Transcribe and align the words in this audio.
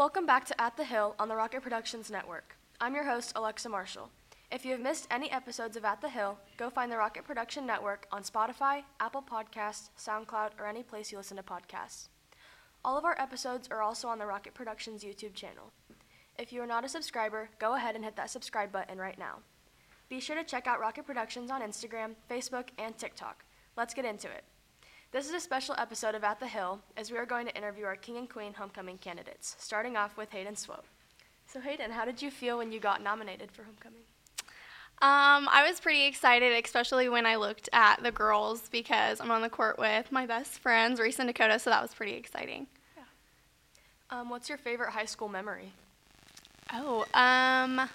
Welcome 0.00 0.24
back 0.24 0.46
to 0.46 0.58
At 0.58 0.78
the 0.78 0.84
Hill 0.84 1.14
on 1.18 1.28
the 1.28 1.36
Rocket 1.36 1.62
Productions 1.62 2.10
Network. 2.10 2.56
I'm 2.80 2.94
your 2.94 3.04
host, 3.04 3.34
Alexa 3.36 3.68
Marshall. 3.68 4.08
If 4.50 4.64
you 4.64 4.70
have 4.70 4.80
missed 4.80 5.06
any 5.10 5.30
episodes 5.30 5.76
of 5.76 5.84
At 5.84 6.00
the 6.00 6.08
Hill, 6.08 6.38
go 6.56 6.70
find 6.70 6.90
the 6.90 6.96
Rocket 6.96 7.26
Production 7.26 7.66
Network 7.66 8.06
on 8.10 8.22
Spotify, 8.22 8.82
Apple 8.98 9.20
Podcasts, 9.20 9.90
SoundCloud, 9.98 10.52
or 10.58 10.64
any 10.64 10.82
place 10.82 11.12
you 11.12 11.18
listen 11.18 11.36
to 11.36 11.42
podcasts. 11.42 12.08
All 12.82 12.96
of 12.96 13.04
our 13.04 13.14
episodes 13.20 13.68
are 13.70 13.82
also 13.82 14.08
on 14.08 14.18
the 14.18 14.24
Rocket 14.24 14.54
Productions 14.54 15.04
YouTube 15.04 15.34
channel. 15.34 15.70
If 16.38 16.50
you 16.50 16.62
are 16.62 16.66
not 16.66 16.86
a 16.86 16.88
subscriber, 16.88 17.50
go 17.58 17.74
ahead 17.74 17.94
and 17.94 18.02
hit 18.02 18.16
that 18.16 18.30
subscribe 18.30 18.72
button 18.72 18.96
right 18.96 19.18
now. 19.18 19.40
Be 20.08 20.18
sure 20.18 20.36
to 20.36 20.44
check 20.44 20.66
out 20.66 20.80
Rocket 20.80 21.04
Productions 21.04 21.50
on 21.50 21.60
Instagram, 21.60 22.14
Facebook, 22.30 22.68
and 22.78 22.96
TikTok. 22.96 23.44
Let's 23.76 23.92
get 23.92 24.06
into 24.06 24.28
it. 24.28 24.44
This 25.12 25.26
is 25.26 25.34
a 25.34 25.40
special 25.40 25.74
episode 25.76 26.14
of 26.14 26.22
At 26.22 26.38
the 26.38 26.46
Hill, 26.46 26.78
as 26.96 27.10
we 27.10 27.18
are 27.18 27.26
going 27.26 27.44
to 27.44 27.56
interview 27.56 27.84
our 27.84 27.96
King 27.96 28.16
and 28.16 28.30
Queen 28.30 28.54
homecoming 28.54 28.96
candidates, 28.96 29.56
starting 29.58 29.96
off 29.96 30.16
with 30.16 30.30
Hayden 30.30 30.54
Swope. 30.54 30.86
So, 31.48 31.60
Hayden, 31.60 31.90
how 31.90 32.04
did 32.04 32.22
you 32.22 32.30
feel 32.30 32.58
when 32.58 32.70
you 32.70 32.78
got 32.78 33.02
nominated 33.02 33.50
for 33.50 33.64
homecoming? 33.64 34.02
Um, 35.02 35.48
I 35.50 35.66
was 35.68 35.80
pretty 35.80 36.06
excited, 36.06 36.52
especially 36.64 37.08
when 37.08 37.26
I 37.26 37.34
looked 37.34 37.68
at 37.72 38.04
the 38.04 38.12
girls 38.12 38.68
because 38.70 39.20
I'm 39.20 39.32
on 39.32 39.42
the 39.42 39.48
court 39.48 39.80
with 39.80 40.12
my 40.12 40.26
best 40.26 40.60
friends, 40.60 41.00
Reese 41.00 41.18
and 41.18 41.26
Dakota, 41.26 41.58
so 41.58 41.70
that 41.70 41.82
was 41.82 41.92
pretty 41.92 42.12
exciting. 42.12 42.68
Um, 44.10 44.30
what's 44.30 44.48
your 44.48 44.58
favorite 44.58 44.90
high 44.90 45.06
school 45.06 45.28
memory? 45.28 45.72
Oh, 46.72 47.04
um, 47.14 47.88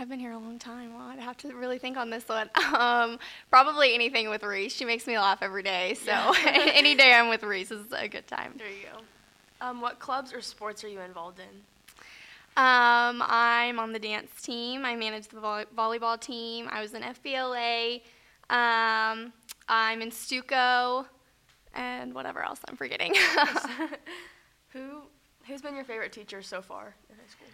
I've 0.00 0.08
been 0.08 0.20
here 0.20 0.30
a 0.30 0.38
long 0.38 0.60
time. 0.60 0.94
Well, 0.94 1.08
I'd 1.08 1.18
have 1.18 1.36
to 1.38 1.52
really 1.56 1.78
think 1.78 1.96
on 1.96 2.08
this 2.10 2.28
one. 2.28 2.48
Um, 2.78 3.18
probably 3.50 3.94
anything 3.94 4.28
with 4.30 4.44
Reese. 4.44 4.72
She 4.72 4.84
makes 4.84 5.06
me 5.06 5.18
laugh 5.18 5.38
every 5.42 5.62
day, 5.62 5.94
so 5.94 6.12
any 6.46 6.94
day 6.94 7.12
I'm 7.12 7.28
with 7.28 7.42
Reese 7.42 7.70
is 7.72 7.86
a 7.92 8.06
good 8.06 8.26
time. 8.28 8.54
There 8.56 8.68
you 8.68 8.84
go. 8.92 9.66
Um, 9.66 9.80
what 9.80 9.98
clubs 9.98 10.32
or 10.32 10.40
sports 10.40 10.84
are 10.84 10.88
you 10.88 11.00
involved 11.00 11.40
in? 11.40 11.46
Um, 12.56 13.22
I'm 13.26 13.78
on 13.80 13.92
the 13.92 13.98
dance 13.98 14.30
team. 14.42 14.84
I 14.84 14.94
manage 14.94 15.28
the 15.28 15.40
vo- 15.40 15.64
volleyball 15.76 16.20
team. 16.20 16.68
I 16.70 16.80
was 16.80 16.94
in 16.94 17.02
FBLA. 17.02 18.02
Um, 18.50 19.32
I'm 19.68 20.00
in 20.02 20.10
Stuco, 20.10 21.06
and 21.74 22.14
whatever 22.14 22.44
else 22.44 22.60
I'm 22.68 22.76
forgetting. 22.76 23.14
Who 24.72 25.02
who's 25.46 25.62
been 25.62 25.74
your 25.74 25.84
favorite 25.84 26.12
teacher 26.12 26.42
so 26.42 26.60
far 26.60 26.94
in 27.08 27.16
high 27.16 27.22
school? 27.28 27.48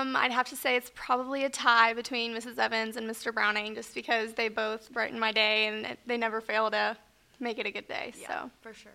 Um, 0.00 0.16
I'd 0.16 0.32
have 0.32 0.48
to 0.48 0.56
say 0.56 0.76
it's 0.76 0.90
probably 0.94 1.44
a 1.44 1.50
tie 1.50 1.92
between 1.92 2.34
Mrs. 2.34 2.58
Evans 2.58 2.96
and 2.96 3.08
Mr. 3.08 3.32
Browning, 3.32 3.74
just 3.74 3.94
because 3.94 4.32
they 4.34 4.48
both 4.48 4.92
brighten 4.92 5.18
my 5.18 5.32
day 5.32 5.66
and 5.66 5.96
they 6.06 6.16
never 6.16 6.40
fail 6.40 6.70
to 6.70 6.96
make 7.40 7.58
it 7.58 7.66
a 7.66 7.70
good 7.70 7.88
day. 7.88 8.12
So. 8.26 8.50
for 8.60 8.72
sure. 8.72 8.92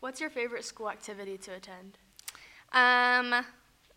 What's 0.00 0.20
your 0.20 0.30
favorite 0.30 0.64
school 0.64 0.90
activity 0.90 1.36
to 1.38 1.54
attend? 1.54 1.98
Um, 2.72 3.44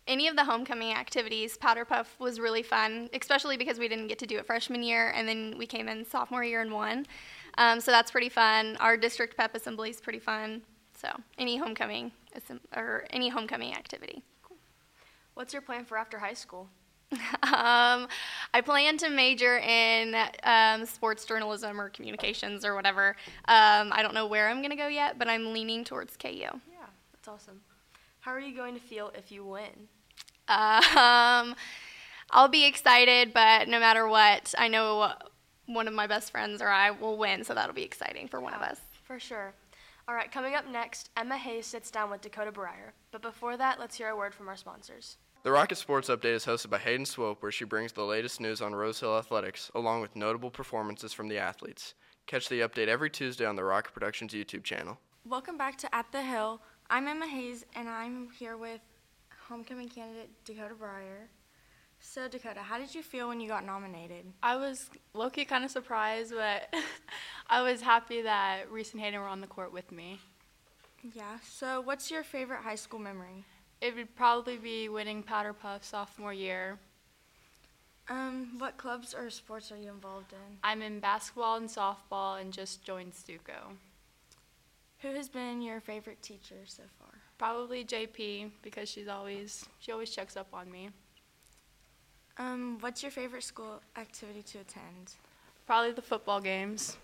any 0.06 0.26
of 0.26 0.34
the 0.36 0.44
homecoming 0.44 0.92
activities, 0.92 1.56
Powder 1.56 1.84
Puff 1.84 2.16
was 2.18 2.40
really 2.40 2.62
fun, 2.62 3.08
especially 3.14 3.56
because 3.56 3.78
we 3.78 3.88
didn't 3.88 4.08
get 4.08 4.18
to 4.18 4.26
do 4.26 4.38
it 4.38 4.46
freshman 4.46 4.82
year, 4.82 5.12
and 5.14 5.28
then 5.28 5.54
we 5.56 5.66
came 5.66 5.88
in 5.88 6.04
sophomore 6.04 6.42
year 6.42 6.60
and 6.60 6.72
won. 6.72 7.06
Um, 7.58 7.80
so 7.80 7.90
that's 7.90 8.10
pretty 8.10 8.28
fun. 8.28 8.76
Our 8.78 8.96
district 8.96 9.36
pep 9.36 9.54
assembly 9.54 9.90
is 9.90 10.00
pretty 10.00 10.18
fun. 10.18 10.62
So 10.94 11.08
any 11.38 11.56
homecoming 11.56 12.12
or 12.76 13.04
any 13.10 13.28
homecoming 13.28 13.74
activity. 13.74 14.22
What's 15.34 15.52
your 15.52 15.62
plan 15.62 15.84
for 15.84 15.96
after 15.96 16.18
high 16.18 16.34
school? 16.34 16.68
um, 17.42 18.08
I 18.54 18.62
plan 18.64 18.96
to 18.98 19.10
major 19.10 19.58
in 19.58 20.16
um, 20.44 20.86
sports 20.86 21.24
journalism 21.24 21.80
or 21.80 21.90
communications 21.90 22.64
or 22.64 22.74
whatever. 22.74 23.16
Um, 23.48 23.92
I 23.92 24.00
don't 24.02 24.14
know 24.14 24.26
where 24.26 24.48
I'm 24.48 24.58
going 24.58 24.70
to 24.70 24.76
go 24.76 24.88
yet, 24.88 25.18
but 25.18 25.28
I'm 25.28 25.52
leaning 25.52 25.84
towards 25.84 26.16
KU. 26.16 26.30
Yeah, 26.30 26.58
that's 27.12 27.28
awesome. 27.28 27.60
How 28.20 28.30
are 28.30 28.40
you 28.40 28.56
going 28.56 28.74
to 28.74 28.80
feel 28.80 29.12
if 29.16 29.30
you 29.30 29.44
win? 29.44 29.88
Um, 30.48 31.54
I'll 32.30 32.48
be 32.48 32.66
excited, 32.66 33.34
but 33.34 33.68
no 33.68 33.78
matter 33.78 34.08
what, 34.08 34.54
I 34.56 34.68
know 34.68 35.12
one 35.66 35.88
of 35.88 35.94
my 35.94 36.06
best 36.06 36.30
friends 36.30 36.62
or 36.62 36.68
I 36.68 36.90
will 36.90 37.18
win, 37.18 37.44
so 37.44 37.54
that'll 37.54 37.74
be 37.74 37.82
exciting 37.82 38.28
for 38.28 38.40
one 38.40 38.54
of 38.54 38.62
us. 38.62 38.78
For 39.04 39.18
sure. 39.18 39.54
All 40.08 40.16
right, 40.16 40.32
coming 40.32 40.56
up 40.56 40.66
next, 40.66 41.10
Emma 41.16 41.36
Hayes 41.36 41.64
sits 41.64 41.90
down 41.90 42.10
with 42.10 42.22
Dakota 42.22 42.50
Breyer. 42.50 42.90
But 43.12 43.22
before 43.22 43.56
that, 43.56 43.78
let's 43.78 43.96
hear 43.96 44.08
a 44.08 44.16
word 44.16 44.34
from 44.34 44.48
our 44.48 44.56
sponsors. 44.56 45.16
The 45.44 45.52
Rocket 45.52 45.76
Sports 45.76 46.08
Update 46.08 46.34
is 46.34 46.44
hosted 46.44 46.70
by 46.70 46.78
Hayden 46.78 47.06
Swope, 47.06 47.40
where 47.40 47.52
she 47.52 47.64
brings 47.64 47.92
the 47.92 48.02
latest 48.02 48.40
news 48.40 48.60
on 48.60 48.74
Rose 48.74 48.98
Hill 48.98 49.16
Athletics, 49.16 49.70
along 49.76 50.00
with 50.00 50.16
notable 50.16 50.50
performances 50.50 51.12
from 51.12 51.28
the 51.28 51.38
athletes. 51.38 51.94
Catch 52.26 52.48
the 52.48 52.60
update 52.60 52.88
every 52.88 53.10
Tuesday 53.10 53.44
on 53.44 53.54
the 53.54 53.62
Rocket 53.62 53.92
Productions 53.92 54.32
YouTube 54.32 54.64
channel. 54.64 54.98
Welcome 55.24 55.56
back 55.56 55.78
to 55.78 55.94
At 55.94 56.10
the 56.10 56.22
Hill. 56.22 56.60
I'm 56.90 57.06
Emma 57.06 57.26
Hayes, 57.28 57.64
and 57.76 57.88
I'm 57.88 58.28
here 58.30 58.56
with 58.56 58.80
homecoming 59.48 59.88
candidate 59.88 60.30
Dakota 60.44 60.74
Breyer. 60.74 61.28
So, 62.00 62.26
Dakota, 62.26 62.60
how 62.60 62.78
did 62.78 62.92
you 62.92 63.02
feel 63.04 63.28
when 63.28 63.40
you 63.40 63.46
got 63.46 63.64
nominated? 63.64 64.26
I 64.42 64.56
was 64.56 64.90
low-key 65.14 65.44
kind 65.44 65.64
of 65.64 65.70
surprised, 65.70 66.34
but 66.34 66.74
I 67.52 67.60
was 67.60 67.82
happy 67.82 68.22
that 68.22 68.72
Reese 68.72 68.94
and 68.94 69.02
Hayden 69.02 69.20
were 69.20 69.26
on 69.26 69.42
the 69.42 69.46
court 69.46 69.74
with 69.74 69.92
me. 69.92 70.18
Yeah. 71.12 71.36
So, 71.46 71.82
what's 71.82 72.10
your 72.10 72.22
favorite 72.22 72.60
high 72.60 72.76
school 72.76 72.98
memory? 72.98 73.44
It 73.82 73.94
would 73.94 74.16
probably 74.16 74.56
be 74.56 74.88
winning 74.88 75.22
Powder 75.22 75.52
Puff 75.52 75.84
sophomore 75.84 76.32
year. 76.32 76.78
Um, 78.08 78.54
what 78.56 78.78
clubs 78.78 79.12
or 79.12 79.28
sports 79.28 79.70
are 79.70 79.76
you 79.76 79.90
involved 79.90 80.32
in? 80.32 80.56
I'm 80.64 80.80
in 80.80 80.98
basketball 80.98 81.56
and 81.56 81.68
softball 81.68 82.40
and 82.40 82.54
just 82.54 82.84
joined 82.84 83.12
Stuco. 83.12 83.76
Who 85.00 85.08
has 85.08 85.28
been 85.28 85.60
your 85.60 85.82
favorite 85.82 86.22
teacher 86.22 86.62
so 86.64 86.84
far? 86.98 87.10
Probably 87.36 87.84
JP 87.84 88.50
because 88.62 88.88
she's 88.88 89.08
always 89.08 89.66
she 89.78 89.92
always 89.92 90.08
checks 90.08 90.38
up 90.38 90.48
on 90.54 90.72
me. 90.72 90.88
Um, 92.38 92.78
what's 92.80 93.02
your 93.02 93.12
favorite 93.12 93.44
school 93.44 93.82
activity 93.98 94.40
to 94.40 94.60
attend? 94.60 95.16
Probably 95.66 95.92
the 95.92 96.00
football 96.00 96.40
games. 96.40 96.96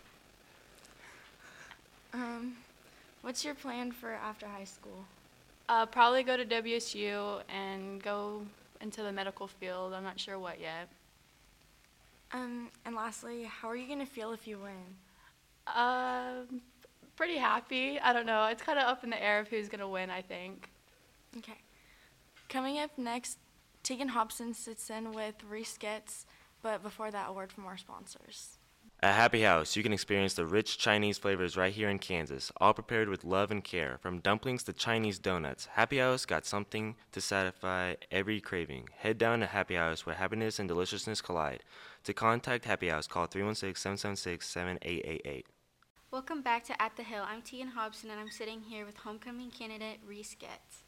Um, 2.13 2.57
what's 3.23 3.45
your 3.45 3.55
plan 3.55 3.93
for 3.93 4.13
after 4.13 4.47
high 4.47 4.65
school? 4.65 5.05
Uh, 5.69 5.87
probably 5.87 6.23
go 6.23 6.37
to 6.37 6.45
WSU 6.45 7.43
and 7.49 8.03
go 8.03 8.43
into 8.81 9.03
the 9.03 9.13
medical 9.13 9.47
field. 9.47 9.93
I'm 9.93 10.03
not 10.03 10.19
sure 10.19 10.39
what 10.39 10.61
yet. 10.61 10.89
Um, 12.33 12.69
and 12.85 12.95
lastly, 12.95 13.45
how 13.45 13.69
are 13.69 13.77
you 13.77 13.89
gonna 13.89 14.07
feel 14.07 14.33
if 14.33 14.47
you 14.47 14.59
win? 14.59 14.97
Um, 15.75 16.61
pretty 17.17 17.37
happy. 17.37 17.99
I 17.99 18.13
don't 18.13 18.27
know. 18.27 18.47
It's 18.47 18.63
kind 18.63 18.79
of 18.79 18.85
up 18.85 19.05
in 19.05 19.11
the 19.11 19.23
air 19.23 19.41
of 19.41 19.49
who's 19.49 19.69
gonna 19.69 19.89
win. 19.89 20.11
I 20.11 20.23
think. 20.23 20.71
Okay. 21.37 21.59
Coming 22.49 22.79
up 22.79 22.97
next, 22.97 23.39
Tegan 23.83 24.09
Hobson 24.09 24.55
sits 24.55 24.89
in 24.91 25.13
with 25.13 25.35
Reese 25.49 25.77
Getz, 25.79 26.27
but 26.63 26.83
before 26.83 27.11
that, 27.11 27.29
a 27.29 27.33
word 27.33 27.53
from 27.53 27.67
our 27.67 27.77
sponsors. 27.77 28.58
At 29.01 29.15
Happy 29.15 29.43
House, 29.43 29.77
you 29.77 29.85
can 29.85 29.93
experience 29.93 30.35
the 30.35 30.45
rich 30.45 30.77
Chinese 30.77 31.19
flavors 31.19 31.57
right 31.57 31.73
here 31.73 31.89
in 31.89 32.01
Kansas, 32.01 32.51
all 32.57 32.75
prepared 32.75 33.09
with 33.09 33.23
love 33.23 33.53
and 33.53 33.63
care. 33.63 33.97
From 34.03 34.19
dumplings 34.19 34.65
to 34.65 34.73
Chinese 34.73 35.21
donuts, 35.21 35.67
Happy 35.67 35.99
House 35.99 36.27
got 36.27 36.45
something 36.45 36.97
to 37.13 37.21
satisfy 37.21 37.95
every 38.11 38.41
craving. 38.41 38.89
Head 38.97 39.17
down 39.17 39.39
to 39.39 39.47
Happy 39.47 39.77
House 39.77 40.05
where 40.05 40.17
happiness 40.17 40.59
and 40.59 40.69
deliciousness 40.69 41.21
collide. 41.21 41.63
To 42.03 42.13
contact 42.13 42.65
Happy 42.65 42.89
House, 42.89 43.07
call 43.07 43.27
316 43.27 43.81
776 43.81 44.49
7888. 44.49 45.47
Welcome 46.11 46.43
back 46.43 46.65
to 46.65 46.83
At 46.83 46.97
the 46.97 47.05
Hill. 47.05 47.23
I'm 47.25 47.43
Tegan 47.43 47.69
Hobson, 47.69 48.11
and 48.11 48.19
I'm 48.19 48.33
sitting 48.33 48.63
here 48.63 48.85
with 48.85 48.97
homecoming 48.97 49.53
candidate 49.53 50.01
Reese 50.05 50.35
Getz. 50.37 50.83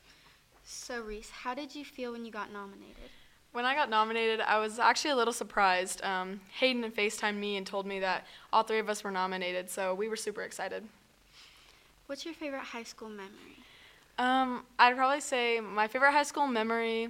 So, 0.65 1.01
Reese, 1.01 1.31
how 1.31 1.55
did 1.55 1.77
you 1.77 1.85
feel 1.85 2.11
when 2.11 2.25
you 2.25 2.33
got 2.33 2.53
nominated? 2.53 3.11
When 3.53 3.65
I 3.65 3.75
got 3.75 3.91
nominated, 3.91 4.41
I 4.41 4.59
was 4.59 4.79
actually 4.79 5.11
a 5.11 5.17
little 5.17 5.33
surprised. 5.33 6.03
Um, 6.05 6.41
Hayden 6.59 6.89
FaceTimed 6.91 7.37
me 7.37 7.57
and 7.57 7.67
told 7.67 7.85
me 7.85 7.99
that 8.01 8.27
all 8.53 8.63
three 8.63 8.79
of 8.79 8.89
us 8.89 9.03
were 9.03 9.11
nominated, 9.11 9.69
so 9.69 9.93
we 9.93 10.09
were 10.09 10.17
super 10.17 10.43
excited. 10.43 10.85
What's 12.07 12.25
your 12.25 12.35
favorite 12.35 12.63
high 12.63 12.85
school 12.85 13.09
memory? 13.09 13.59
Um, 14.19 14.65
I'd 14.79 14.97
probably 14.97 15.21
say 15.21 15.61
my 15.61 15.89
favorite 15.89 16.13
high 16.13 16.23
school 16.23 16.47
memory 16.47 17.09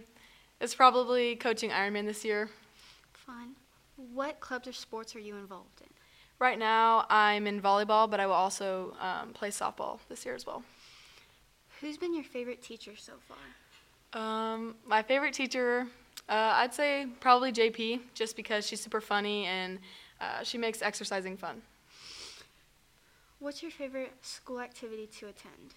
is 0.61 0.75
probably 0.75 1.37
coaching 1.37 1.71
Ironman 1.71 2.07
this 2.07 2.25
year. 2.25 2.49
Fun. 3.13 3.55
What 4.15 4.41
clubs 4.41 4.67
or 4.69 4.73
sports 4.73 5.15
are 5.17 5.21
you 5.21 5.37
involved 5.37 5.81
in? 5.83 5.89
Right 6.39 6.59
now, 6.59 7.05
I'm 7.11 7.47
in 7.47 7.61
volleyball, 7.61 8.11
but 8.11 8.19
I 8.19 8.27
will 8.27 8.33
also 8.33 8.97
um, 8.99 9.35
play 9.35 9.51
softball 9.51 9.99
this 10.09 10.25
year 10.25 10.35
as 10.35 10.47
well. 10.47 10.63
Who's 11.81 11.99
been 11.99 12.15
your 12.15 12.25
favorite 12.25 12.63
teacher 12.63 12.93
so 12.97 13.13
far? 13.29 14.21
Um, 14.23 14.75
my 14.87 15.03
favorite 15.03 15.35
teacher, 15.35 15.87
uh, 16.31 16.53
I'd 16.55 16.73
say 16.73 17.07
probably 17.19 17.53
JP, 17.53 18.01
just 18.15 18.37
because 18.37 18.67
she's 18.67 18.81
super 18.81 19.01
funny 19.01 19.47
and 19.47 19.81
uh, 20.21 20.45
she 20.45 20.59
makes 20.59 20.81
exercising 20.81 21.37
fun. 21.37 21.61
What's 23.41 23.63
your 23.63 23.73
favorite 23.73 24.13
school 24.23 24.61
activity 24.61 25.09
to 25.19 25.27
attend? 25.27 25.75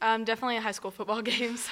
Um, 0.00 0.24
definitely 0.24 0.58
high 0.58 0.72
school 0.72 0.90
football 0.90 1.22
games. 1.32 1.68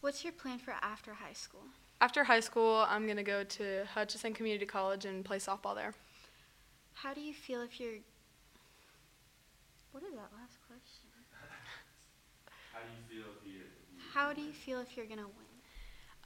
What's 0.00 0.22
your 0.22 0.32
plan 0.32 0.58
for 0.58 0.74
after 0.80 1.12
high 1.14 1.32
school? 1.32 1.62
After 2.00 2.22
high 2.22 2.40
school, 2.40 2.86
I'm 2.88 3.04
going 3.06 3.16
to 3.16 3.24
go 3.24 3.42
to 3.42 3.84
Hutchinson 3.92 4.32
Community 4.32 4.66
College 4.66 5.04
and 5.04 5.24
play 5.24 5.38
softball 5.38 5.74
there. 5.74 5.94
How 6.94 7.12
do 7.14 7.20
you 7.20 7.34
feel 7.34 7.62
if 7.62 7.80
you're. 7.80 7.98
What 9.90 10.04
is 10.04 10.10
that 10.10 10.30
last 10.38 10.58
question? 10.68 11.08
How 12.72 12.78
do 12.80 12.88
you 12.94 13.02
feel 13.08 13.26
if 13.40 13.46
you 13.52 13.60
How 14.14 14.32
do 14.32 14.40
you 14.40 14.52
feel 14.52 14.80
if 14.80 14.96
you're 14.96 15.06
going 15.06 15.18
to 15.18 15.26
win? 15.26 15.47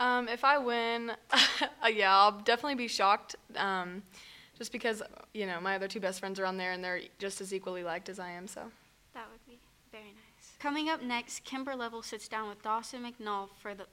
Um, 0.03 0.27
if 0.27 0.43
I 0.43 0.59
win, 0.59 1.13
uh, 1.31 1.87
yeah, 1.87 2.17
I'll 2.17 2.41
definitely 2.41 2.75
be 2.75 2.89
shocked. 2.89 3.37
Um, 3.55 4.03
just 4.59 4.73
because 4.73 5.01
you 5.33 5.47
know 5.47 5.61
my 5.61 5.77
other 5.77 5.87
two 5.87 6.01
best 6.01 6.19
friends 6.19 6.41
are 6.41 6.47
on 6.47 6.57
there 6.57 6.73
and 6.73 6.83
they're 6.83 7.03
just 7.19 7.41
as 7.41 7.55
equally 7.55 7.85
liked 7.85 8.09
as 8.09 8.19
I 8.19 8.31
am. 8.31 8.49
So 8.49 8.63
That 9.15 9.27
would 9.31 9.45
be 9.47 9.61
very 9.93 10.05
nice. 10.05 10.57
Coming 10.59 10.89
up 10.89 11.03
next, 11.03 11.45
Kimber 11.45 11.77
Lovell 11.77 12.03
sits 12.03 12.27
down 12.27 12.49
with 12.49 12.63
Dawson 12.63 13.05
McNall 13.05 13.49
for 13.61 13.75
the, 13.75 13.87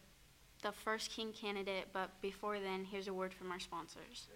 the 0.63 0.71
first 0.71 1.11
King 1.11 1.31
candidate, 1.31 1.89
but 1.93 2.09
before 2.21 2.59
then, 2.59 2.85
here's 2.85 3.07
a 3.07 3.13
word 3.13 3.33
from 3.33 3.51
our 3.51 3.59
sponsors. 3.59 4.27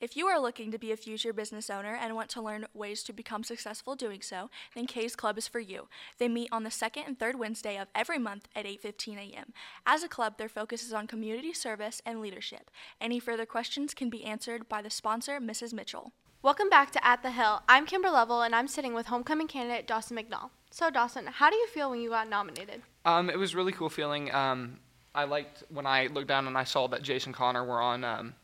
If 0.00 0.16
you 0.16 0.28
are 0.28 0.40
looking 0.40 0.70
to 0.70 0.78
be 0.78 0.92
a 0.92 0.96
future 0.96 1.34
business 1.34 1.68
owner 1.68 1.94
and 1.94 2.14
want 2.14 2.30
to 2.30 2.40
learn 2.40 2.66
ways 2.72 3.02
to 3.02 3.12
become 3.12 3.44
successful 3.44 3.94
doing 3.94 4.22
so, 4.22 4.48
then 4.74 4.86
KAYS 4.86 5.14
Club 5.14 5.36
is 5.36 5.46
for 5.46 5.60
you. 5.60 5.88
They 6.16 6.26
meet 6.26 6.48
on 6.50 6.64
the 6.64 6.70
second 6.70 7.02
and 7.06 7.18
third 7.18 7.38
Wednesday 7.38 7.76
of 7.76 7.88
every 7.94 8.18
month 8.18 8.48
at 8.56 8.64
8:15 8.64 9.18
a.m. 9.18 9.52
As 9.84 10.02
a 10.02 10.08
club, 10.08 10.38
their 10.38 10.48
focus 10.48 10.82
is 10.82 10.94
on 10.94 11.06
community 11.06 11.52
service 11.52 12.00
and 12.06 12.22
leadership. 12.22 12.70
Any 12.98 13.20
further 13.20 13.44
questions 13.44 13.92
can 13.92 14.08
be 14.08 14.24
answered 14.24 14.70
by 14.70 14.80
the 14.80 14.88
sponsor, 14.88 15.38
Mrs. 15.38 15.74
Mitchell. 15.74 16.12
Welcome 16.40 16.70
back 16.70 16.90
to 16.92 17.06
At 17.06 17.22
the 17.22 17.32
Hill. 17.32 17.60
I'm 17.68 17.84
Kimber 17.84 18.08
Lovell, 18.08 18.40
and 18.40 18.54
I'm 18.54 18.68
sitting 18.68 18.94
with 18.94 19.08
homecoming 19.08 19.48
candidate 19.48 19.86
Dawson 19.86 20.16
McNall. 20.16 20.48
So, 20.70 20.88
Dawson, 20.88 21.26
how 21.26 21.50
do 21.50 21.56
you 21.56 21.66
feel 21.66 21.90
when 21.90 22.00
you 22.00 22.08
got 22.08 22.26
nominated? 22.26 22.80
Um, 23.04 23.28
it 23.28 23.38
was 23.38 23.54
really 23.54 23.72
cool 23.72 23.90
feeling. 23.90 24.32
Um, 24.32 24.80
I 25.14 25.24
liked 25.24 25.64
when 25.68 25.84
I 25.86 26.06
looked 26.06 26.28
down 26.28 26.46
and 26.46 26.56
I 26.56 26.64
saw 26.64 26.88
that 26.88 27.02
Jason 27.02 27.34
Connor 27.34 27.66
were 27.66 27.82
on 27.82 28.02
um, 28.02 28.34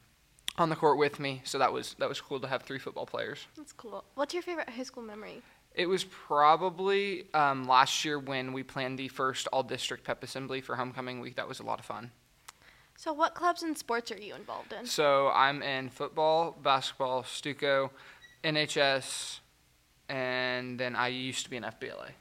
on 0.59 0.71
the 0.71 0.77
court 0.77 0.99
with 0.99 1.21
me, 1.21 1.43
so 1.45 1.59
that 1.59 1.73
was 1.73 1.95
that 1.99 2.09
was 2.09 2.21
cool 2.21 2.41
to 2.41 2.49
have 2.49 2.63
three 2.63 2.79
football 2.79 3.07
players. 3.07 3.47
That's 3.57 3.73
cool. 3.73 4.05
What's 4.15 4.35
your 4.35 4.43
favorite 4.43 4.69
high 4.69 4.83
school 4.83 5.03
memory? 5.03 5.43
It 5.75 5.87
was 5.87 6.05
probably 6.05 7.27
um, 7.35 7.69
last 7.69 8.05
year 8.05 8.19
when 8.19 8.55
we 8.55 8.63
planned 8.63 8.99
the 8.99 9.09
first 9.09 9.47
all 9.53 9.63
district 9.63 10.05
pep 10.05 10.23
assembly 10.23 10.63
for 10.63 10.77
homecoming 10.77 11.21
week. 11.21 11.37
That 11.37 11.47
was 11.47 11.61
a 11.61 11.65
lot 11.65 11.79
of 11.79 11.85
fun. 11.85 12.11
So, 12.97 13.13
what 13.13 13.35
clubs 13.35 13.63
and 13.63 13.77
sports 13.77 14.11
are 14.11 14.17
you 14.17 14.35
involved 14.35 14.73
in? 14.73 14.87
So 14.87 15.31
I'm 15.35 15.63
in 15.63 15.91
football, 15.91 16.57
basketball, 16.63 17.25
Stuco, 17.25 17.91
NHS, 18.43 19.41
and 20.09 20.81
then 20.81 20.97
I 20.97 21.09
used 21.09 21.45
to 21.45 21.51
be 21.51 21.59
in 21.59 21.63
FBLA. 21.63 22.13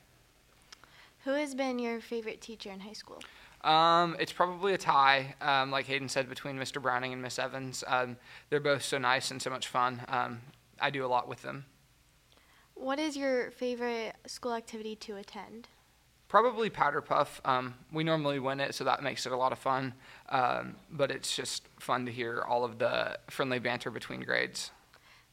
Who 1.24 1.31
has 1.31 1.56
been 1.56 1.80
your 1.80 2.02
favorite 2.02 2.42
teacher 2.42 2.72
in 2.72 2.81
high 2.81 2.94
school? 2.94 3.22
Um, 3.66 4.16
it's 4.20 4.32
probably 4.32 4.74
a 4.74 4.78
tie, 4.78 5.34
um, 5.42 5.72
like 5.72 5.88
Hayden 5.88 6.08
said, 6.08 6.30
between 6.30 6.58
Mr. 6.58 6.80
Browning 6.80 7.14
and 7.14 7.22
Miss 7.22 7.40
Evans. 7.40 7.84
Um, 7.88 8.18
they're 8.50 8.60
both 8.60 8.84
so 8.84 9.00
nice 9.00 9.32
and 9.32 9.42
so 9.42 9.50
much 9.50 9.68
fun. 9.68 10.02
Um, 10.08 10.42
I 10.80 10.92
do 10.92 11.04
a 11.04 11.08
lot 11.08 11.28
with 11.28 11.42
them. 11.42 11.66
What 12.76 13.00
is 13.00 13.18
your 13.18 13.50
favorite 13.52 14.16
school 14.28 14.54
activity 14.54 14.96
to 14.98 15.16
attend? 15.16 15.68
Probably 16.28 16.70
Powder 16.70 17.02
Puff. 17.02 17.42
Um, 17.44 17.74
we 17.92 18.04
normally 18.04 18.40
win 18.40 18.60
it, 18.60 18.76
so 18.76 18.84
that 18.84 19.02
makes 19.02 19.26
it 19.26 19.32
a 19.32 19.38
lot 19.38 19.52
of 19.52 19.58
fun. 19.58 19.94
Um, 20.30 20.76
but 20.92 21.10
it's 21.10 21.36
just 21.36 21.68
fun 21.80 22.06
to 22.06 22.12
hear 22.12 22.44
all 22.48 22.64
of 22.64 22.78
the 22.78 23.18
friendly 23.30 23.60
banter 23.60 23.90
between 23.90 24.22
grades. 24.22 24.72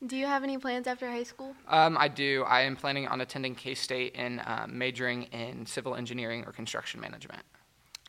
Do 0.07 0.17
you 0.17 0.27
have 0.27 0.43
any 0.43 0.59
plans 0.59 0.87
after 0.87 1.09
high 1.11 1.23
school? 1.23 1.55
Um, 1.69 1.99
I 1.99 2.09
do. 2.09 2.45
I 2.47 2.63
am 2.63 2.77
planning 2.77 3.07
on 3.09 3.21
attending 3.21 3.55
K 3.55 3.75
State 3.75 4.13
and 4.17 4.41
um, 4.47 4.77
majoring 4.77 5.25
in 5.25 5.67
civil 5.67 5.95
engineering 5.95 6.45
or 6.47 6.53
construction 6.53 7.01
management. 7.01 7.43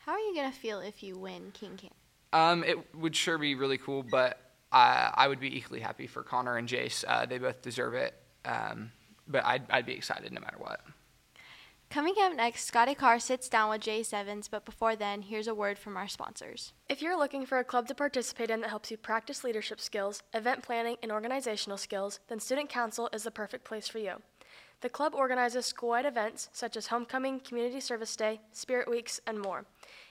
How 0.04 0.12
are 0.12 0.18
you 0.18 0.34
going 0.34 0.50
to 0.50 0.56
feel 0.56 0.80
if 0.80 1.02
you 1.02 1.16
win 1.16 1.50
King 1.54 1.78
Can? 1.78 1.90
Um, 2.32 2.62
it 2.64 2.76
would 2.94 3.16
sure 3.16 3.38
be 3.38 3.54
really 3.54 3.78
cool, 3.78 4.02
but 4.02 4.38
I, 4.70 5.10
I 5.14 5.28
would 5.28 5.40
be 5.40 5.56
equally 5.56 5.80
happy 5.80 6.06
for 6.06 6.22
Connor 6.22 6.56
and 6.56 6.68
Jace. 6.68 7.04
Uh, 7.06 7.24
they 7.24 7.38
both 7.38 7.62
deserve 7.62 7.94
it. 7.94 8.14
Um, 8.44 8.90
but 9.26 9.44
I'd, 9.44 9.62
I'd 9.70 9.86
be 9.86 9.94
excited 9.94 10.30
no 10.32 10.40
matter 10.40 10.58
what. 10.58 10.80
Coming 11.88 12.14
up 12.20 12.34
next, 12.34 12.64
Scotty 12.64 12.94
Carr 12.94 13.20
sits 13.20 13.48
down 13.48 13.70
with 13.70 13.80
Jace 13.80 14.12
Evans, 14.12 14.48
but 14.48 14.64
before 14.64 14.96
then, 14.96 15.22
here's 15.22 15.46
a 15.46 15.54
word 15.54 15.78
from 15.78 15.96
our 15.96 16.08
sponsors. 16.08 16.72
If 16.88 17.00
you're 17.00 17.16
looking 17.16 17.46
for 17.46 17.58
a 17.58 17.64
club 17.64 17.86
to 17.88 17.94
participate 17.94 18.50
in 18.50 18.62
that 18.62 18.70
helps 18.70 18.90
you 18.90 18.96
practice 18.96 19.44
leadership 19.44 19.80
skills, 19.80 20.22
event 20.34 20.62
planning, 20.62 20.96
and 21.02 21.12
organizational 21.12 21.78
skills, 21.78 22.18
then 22.28 22.40
Student 22.40 22.68
Council 22.68 23.08
is 23.12 23.22
the 23.22 23.30
perfect 23.30 23.64
place 23.64 23.86
for 23.86 23.98
you. 23.98 24.20
The 24.84 24.90
club 24.90 25.14
organizes 25.14 25.64
school-wide 25.64 26.04
events 26.04 26.50
such 26.52 26.76
as 26.76 26.88
homecoming, 26.88 27.40
community 27.40 27.80
service 27.80 28.14
day, 28.16 28.42
spirit 28.52 28.86
weeks, 28.86 29.18
and 29.26 29.40
more. 29.40 29.64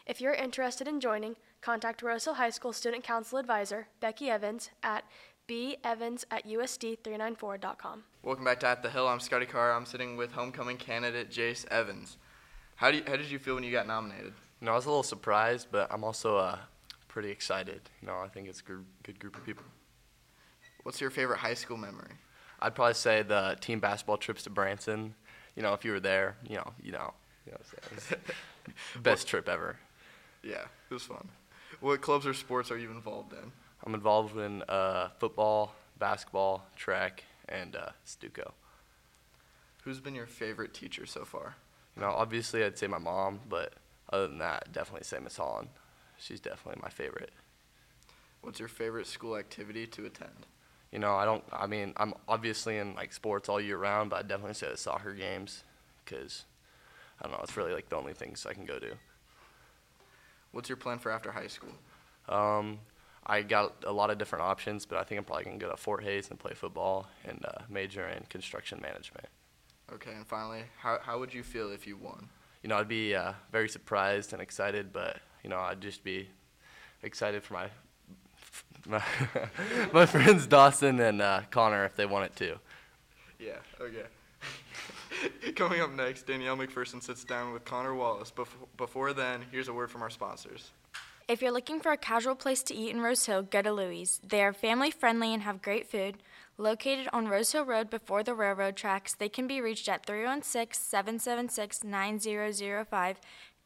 If 0.08 0.20
you're 0.20 0.34
interested 0.34 0.88
in 0.88 1.00
joining, 1.00 1.36
contact 1.62 2.02
Rose 2.02 2.26
Hill 2.26 2.34
High 2.34 2.50
School 2.50 2.74
Student 2.74 3.04
Council 3.04 3.38
Advisor 3.38 3.86
Becky 4.00 4.32
Evans 4.32 4.72
at 4.82 5.04
bevans 5.48 6.26
at 6.32 6.48
usd394.com. 6.48 8.04
Welcome 8.24 8.44
back 8.44 8.62
to 8.62 8.68
At 8.68 8.82
the 8.82 8.90
Hill. 8.90 9.08
I'm 9.08 9.20
Scotty 9.20 9.46
Carr. 9.46 9.74
I'm 9.74 9.86
sitting 9.86 10.18
with 10.18 10.32
homecoming 10.32 10.78
candidate 10.78 11.30
Jace 11.30 11.68
Evans. 11.68 12.18
How, 12.78 12.90
do 12.90 12.98
you, 12.98 13.04
how 13.06 13.16
did 13.16 13.30
you 13.30 13.38
feel 13.38 13.54
when 13.54 13.64
you 13.64 13.72
got 13.72 13.86
nominated? 13.86 14.34
You 14.60 14.66
know, 14.66 14.72
I 14.72 14.76
was 14.76 14.86
a 14.86 14.90
little 14.90 15.04
surprised, 15.04 15.68
but 15.72 15.88
I'm 15.94 16.04
also 16.04 16.38
uh, 16.38 16.58
pretty 17.08 17.30
excited. 17.30 17.82
You 18.02 18.08
know, 18.08 18.18
I 18.18 18.28
think 18.28 18.48
it's 18.48 18.62
a 18.62 18.64
good, 18.64 18.86
good 19.04 19.20
group 19.20 19.38
of 19.38 19.46
people. 19.46 19.66
What's 20.82 21.00
your 21.00 21.12
favorite 21.12 21.38
high 21.38 21.54
school 21.54 21.78
memory? 21.78 22.14
I'd 22.64 22.76
probably 22.76 22.94
say 22.94 23.24
the 23.24 23.58
team 23.60 23.82
basketball 23.82 24.16
trips 24.16 24.44
to 24.44 24.50
Branson. 24.50 25.16
You 25.58 25.64
know, 25.64 25.74
if 25.74 25.84
you 25.84 25.92
were 25.92 26.00
there, 26.00 26.38
you 26.48 26.56
know, 26.56 26.72
you 26.82 26.94
know, 26.94 27.14
you 27.46 27.52
know 27.52 27.58
what 27.60 27.92
I'm 27.92 28.00
saying. 28.00 28.22
Best 29.04 29.28
trip 29.28 29.50
ever. 29.50 29.76
Yeah, 30.42 30.64
it 30.90 30.94
was 30.94 31.04
fun. 31.04 31.28
What 31.82 32.00
clubs 32.00 32.26
or 32.26 32.34
sports 32.34 32.72
are 32.72 32.78
you 32.78 32.90
involved 32.92 33.34
in? 33.34 33.52
I'm 33.86 33.94
involved 33.94 34.38
in 34.38 34.64
uh, 34.70 35.10
football, 35.20 35.76
basketball, 36.00 36.66
track, 36.78 37.26
and 37.50 37.76
uh, 37.76 37.90
Stuco. 38.08 38.54
Who's 39.84 40.00
been 40.00 40.16
your 40.16 40.26
favorite 40.26 40.74
teacher 40.74 41.06
so 41.06 41.26
far? 41.26 41.56
You 41.98 42.04
know, 42.04 42.12
obviously 42.12 42.64
I'd 42.64 42.78
say 42.78 42.88
my 42.88 42.98
mom, 42.98 43.42
but 43.50 43.74
other 44.10 44.28
than 44.28 44.38
that, 44.38 44.64
I'd 44.68 44.74
definitely 44.74 45.04
say 45.04 45.20
Miss 45.22 45.36
Holland. 45.36 45.68
She's 46.18 46.40
definitely 46.40 46.82
my 46.82 46.90
favorite. 46.90 47.34
What's 48.42 48.60
your 48.60 48.70
favorite 48.70 49.08
school 49.08 49.36
activity 49.36 49.86
to 49.88 50.06
attend? 50.06 50.48
You 50.94 51.00
know, 51.00 51.16
I 51.16 51.26
don't. 51.26 51.44
I 51.52 51.66
mean, 51.66 51.94
I'm 51.98 52.14
obviously 52.28 52.78
in 52.78 52.94
like 52.94 53.14
sports 53.14 53.50
all 53.50 53.60
year 53.60 53.78
round, 53.78 54.12
but 54.12 54.20
I'd 54.20 54.28
definitely 54.28 54.54
say 54.54 54.70
the 54.70 54.78
soccer 54.78 55.14
games, 55.14 55.64
because 56.06 56.46
I 57.20 57.24
don't 57.24 57.32
know. 57.32 57.40
It's 57.42 57.58
really 57.58 57.74
like 57.74 57.90
the 57.90 57.96
only 57.96 58.14
things 58.14 58.46
I 58.46 58.54
can 58.54 58.64
go 58.64 58.78
to. 58.78 58.92
What's 60.52 60.70
your 60.70 60.76
plan 60.76 61.00
for 61.00 61.12
after 61.12 61.32
high 61.32 61.48
school? 61.48 61.74
Um, 62.30 62.78
I 63.26 63.42
got 63.42 63.74
a 63.88 63.92
lot 63.92 64.12
of 64.12 64.20
different 64.20 64.44
options, 64.44 64.86
but 64.86 65.00
I 65.00 65.04
think 65.04 65.18
I'm 65.18 65.26
probably 65.26 65.46
gonna 65.46 65.58
go 65.58 65.72
to 65.72 65.78
Fort 65.78 66.04
Hays 66.04 66.30
and 66.30 66.38
play 66.38 66.54
football 66.54 67.08
and 67.26 67.44
uh, 67.44 67.64
major 67.70 68.08
in 68.08 68.22
construction 68.30 68.80
management. 68.80 69.26
Okay, 69.92 70.12
and 70.12 70.28
finally, 70.28 70.62
how, 70.78 71.00
how 71.02 71.18
would 71.18 71.34
you 71.34 71.42
feel 71.42 71.72
if 71.72 71.88
you 71.88 71.98
won? 71.98 72.30
You 72.62 72.70
know, 72.70 72.78
I'd 72.78 72.88
be 72.88 73.16
uh, 73.16 73.34
very 73.52 73.68
surprised 73.68 74.32
and 74.32 74.42
excited, 74.42 74.94
but 74.94 75.18
you 75.44 75.50
know, 75.50 75.58
I'd 75.58 75.82
just 75.82 76.04
be 76.04 76.30
excited 77.02 77.44
for 77.44 77.56
my 77.56 77.70
my, 78.88 79.04
my 79.94 80.06
friends 80.06 80.48
Dawson 80.48 81.00
and 81.00 81.22
uh, 81.22 81.42
Connor 81.52 81.86
if 81.86 81.96
they 81.96 82.06
want 82.06 82.26
it 82.26 82.36
too. 82.36 82.58
Yeah, 83.40 83.58
okay. 83.80 84.06
Coming 85.56 85.82
up 85.82 85.92
next, 85.92 86.28
Danielle 86.28 86.58
McPherson 86.58 87.02
sits 87.02 87.24
down 87.24 87.54
with 87.54 87.66
Connor 87.66 87.96
Wallace. 87.96 88.32
Bef- 88.32 88.48
before 88.78 89.14
then, 89.14 89.42
here's 89.52 89.68
a 89.68 89.74
word 89.74 89.92
from 89.92 90.02
our 90.02 90.10
sponsors. 90.10 90.72
If 91.28 91.42
you're 91.42 91.52
looking 91.52 91.80
for 91.80 91.94
a 91.94 91.98
casual 91.98 92.36
place 92.36 92.64
to 92.64 92.76
eat 92.76 92.94
in 92.94 93.02
Rose 93.02 93.26
Hill, 93.26 93.44
go 93.44 93.62
to 93.62 93.72
Louie's. 93.72 94.20
They 94.28 94.44
are 94.44 94.52
family 94.52 94.92
friendly 94.92 95.34
and 95.34 95.44
have 95.44 95.62
great 95.62 95.90
food. 95.90 96.18
Located 96.58 97.08
on 97.14 97.28
Rose 97.28 97.52
Hill 97.52 97.66
Road 97.66 97.90
before 97.90 98.24
the 98.24 98.36
railroad 98.36 98.76
tracks, 98.76 99.16
they 99.16 99.30
can 99.30 99.48
be 99.48 99.62
reached 99.62 99.88
at 99.88 100.06
316 100.06 100.80
776 100.80 101.84
9005. 101.84 103.22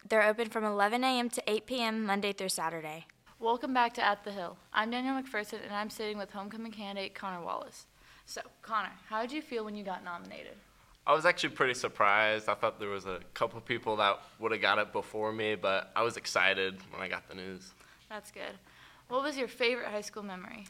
They're 0.07 0.24
open 0.24 0.50
from 0.50 0.63
11 0.63 1.03
a.m. 1.03 1.29
to 1.29 1.43
8 1.47 1.65
p.m. 1.65 2.05
Monday 2.05 2.31
through 2.31 2.50
Saturday. 2.50 3.07
Welcome 3.39 3.72
back 3.74 3.94
to 3.96 4.03
At 4.03 4.24
the 4.24 4.32
Hill. 4.32 4.58
I'm 4.74 4.89
Danielle 4.89 5.22
McPherson, 5.22 5.60
and 5.63 5.72
I'm 5.72 5.91
sitting 5.91 6.17
with 6.17 6.32
homecoming 6.32 6.72
candidate 6.72 7.13
Connor 7.13 7.44
Wallace. 7.46 7.86
So, 8.25 8.41
Connor, 8.63 8.91
how 9.08 9.22
did 9.22 9.32
you 9.32 9.44
feel 9.44 9.63
when 9.63 9.75
you 9.75 9.84
got 9.84 10.03
nominated? 10.03 10.56
I 11.06 11.13
was 11.13 11.25
actually 11.25 11.50
pretty 11.50 11.75
surprised. 11.75 12.50
I 12.50 12.56
thought 12.56 12.79
there 12.79 12.89
was 12.89 13.06
a 13.06 13.20
couple 13.36 13.62
people 13.62 13.96
that 13.98 14.20
would 14.39 14.51
have 14.51 14.62
got 14.62 14.79
it 14.79 14.91
before 14.91 15.32
me, 15.32 15.53
but 15.53 15.91
I 15.96 16.01
was 16.01 16.17
excited 16.17 16.77
when 16.91 17.01
I 17.01 17.08
got 17.08 17.29
the 17.29 17.36
news. 17.36 17.74
That's 18.10 18.32
good. 18.32 18.58
What 19.08 19.22
was 19.22 19.38
your 19.38 19.48
favorite 19.48 19.88
high 19.88 20.01
school 20.01 20.24
memory? 20.24 20.65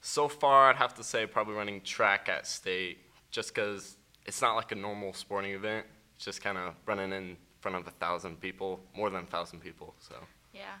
So 0.00 0.26
far, 0.26 0.70
I'd 0.70 0.76
have 0.76 0.94
to 0.94 1.04
say 1.04 1.26
probably 1.26 1.54
running 1.54 1.82
track 1.82 2.30
at 2.30 2.46
state, 2.46 2.98
just 3.30 3.54
because 3.54 3.98
it's 4.24 4.40
not 4.40 4.56
like 4.56 4.72
a 4.72 4.74
normal 4.74 5.12
sporting 5.12 5.52
event. 5.52 5.84
It's 6.16 6.24
just 6.24 6.42
kind 6.42 6.56
of 6.56 6.74
running 6.86 7.12
in 7.12 7.36
front 7.60 7.76
of 7.76 7.86
a 7.86 7.90
thousand 7.90 8.40
people, 8.40 8.80
more 8.96 9.10
than 9.10 9.24
a 9.24 9.26
thousand 9.26 9.60
people. 9.60 9.94
So 9.98 10.14
Yeah. 10.54 10.76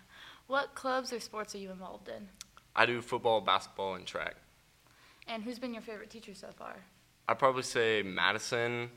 What 0.50 0.74
clubs 0.74 1.12
or 1.12 1.20
sports 1.20 1.54
are 1.54 1.58
you 1.58 1.70
involved 1.70 2.08
in? 2.08 2.28
I 2.74 2.84
do 2.84 3.00
football, 3.02 3.40
basketball, 3.40 3.94
and 3.94 4.04
track. 4.04 4.34
And 5.28 5.44
who's 5.44 5.60
been 5.60 5.72
your 5.72 5.80
favorite 5.80 6.10
teacher 6.10 6.34
so 6.34 6.48
far? 6.58 6.74
I'd 7.28 7.38
probably 7.38 7.62
say 7.62 8.02
Madison, 8.02 8.90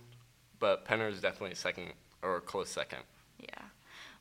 but 0.57 0.83
Penner 0.83 1.07
is 1.11 1.21
definitely 1.21 1.53
second 1.53 1.93
or 2.23 2.37
a 2.37 2.41
close 2.41 2.69
second. 2.69 3.03
Yeah. 3.37 3.65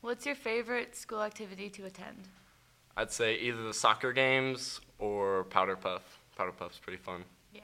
What's 0.01 0.27
your 0.27 0.35
favorite 0.35 0.95
school 0.95 1.23
activity 1.23 1.71
to 1.71 1.85
attend? 1.85 2.27
I'd 2.95 3.11
say 3.11 3.37
either 3.39 3.63
the 3.63 3.73
soccer 3.73 4.13
games 4.13 4.79
or 4.99 5.45
Powder 5.45 5.75
Puff. 5.75 6.19
Powder 6.37 6.51
Puff's 6.51 6.77
pretty 6.77 7.01
fun. 7.01 7.23
Yeah. 7.51 7.61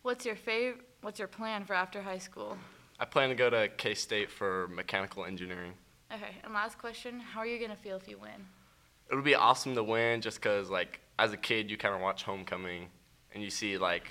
What's 0.00 0.24
your 0.24 0.36
fav- 0.36 0.80
What's 1.02 1.18
your 1.18 1.28
plan 1.28 1.66
for 1.66 1.74
after 1.74 2.00
high 2.00 2.16
school? 2.16 2.56
I 2.98 3.04
plan 3.04 3.28
to 3.28 3.34
go 3.34 3.50
to 3.50 3.68
K 3.76 3.92
State 3.92 4.30
for 4.30 4.68
mechanical 4.68 5.26
engineering. 5.26 5.74
Okay, 6.10 6.36
and 6.42 6.54
last 6.54 6.78
question, 6.78 7.20
how 7.20 7.40
are 7.40 7.46
you 7.46 7.58
going 7.58 7.70
to 7.70 7.76
feel 7.76 7.98
if 7.98 8.08
you 8.08 8.16
win? 8.16 8.46
It 9.10 9.14
would 9.14 9.24
be 9.24 9.34
awesome 9.34 9.74
to 9.74 9.82
win 9.82 10.20
just 10.20 10.38
because, 10.38 10.68
like, 10.68 11.00
as 11.18 11.32
a 11.32 11.36
kid, 11.36 11.70
you 11.70 11.76
kind 11.76 11.94
of 11.94 12.00
watch 12.00 12.24
Homecoming 12.24 12.88
and 13.32 13.42
you 13.42 13.50
see, 13.50 13.78
like, 13.78 14.10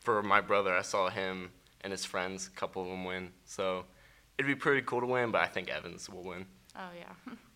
for 0.00 0.22
my 0.22 0.40
brother, 0.40 0.74
I 0.74 0.82
saw 0.82 1.08
him 1.08 1.50
and 1.80 1.90
his 1.90 2.04
friends, 2.04 2.46
a 2.46 2.50
couple 2.50 2.82
of 2.82 2.88
them 2.88 3.04
win. 3.04 3.32
So 3.44 3.84
it'd 4.38 4.46
be 4.48 4.54
pretty 4.54 4.82
cool 4.82 5.00
to 5.00 5.06
win, 5.06 5.30
but 5.30 5.40
I 5.40 5.46
think 5.46 5.68
Evans 5.68 6.08
will 6.08 6.24
win. 6.24 6.46
Oh, 6.76 6.90
yeah. 6.96 7.34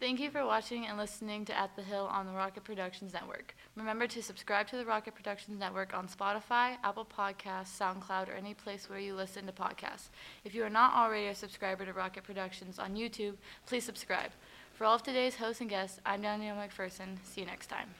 Thank 0.00 0.20
you 0.20 0.30
for 0.30 0.44
watching 0.44 0.86
and 0.86 0.98
listening 0.98 1.44
to 1.46 1.58
At 1.58 1.76
the 1.76 1.82
Hill 1.82 2.06
on 2.12 2.26
the 2.26 2.32
Rocket 2.32 2.64
Productions 2.64 3.14
Network. 3.14 3.54
Remember 3.74 4.06
to 4.08 4.22
subscribe 4.22 4.66
to 4.68 4.76
the 4.76 4.84
Rocket 4.84 5.14
Productions 5.14 5.58
Network 5.58 5.94
on 5.94 6.08
Spotify, 6.08 6.76
Apple 6.82 7.06
Podcasts, 7.06 7.78
SoundCloud, 7.78 8.28
or 8.28 8.32
any 8.32 8.54
place 8.54 8.90
where 8.90 8.98
you 8.98 9.14
listen 9.14 9.46
to 9.46 9.52
podcasts. 9.52 10.10
If 10.44 10.54
you 10.54 10.64
are 10.64 10.68
not 10.68 10.94
already 10.94 11.28
a 11.28 11.34
subscriber 11.34 11.86
to 11.86 11.92
Rocket 11.92 12.24
Productions 12.24 12.78
on 12.78 12.96
YouTube, 12.96 13.34
please 13.66 13.84
subscribe. 13.84 14.32
For 14.74 14.84
all 14.84 14.96
of 14.96 15.04
today's 15.04 15.36
hosts 15.36 15.60
and 15.60 15.70
guests, 15.70 16.00
I'm 16.04 16.22
Danielle 16.22 16.56
McPherson. 16.56 17.18
See 17.22 17.42
you 17.42 17.46
next 17.46 17.68
time. 17.68 17.90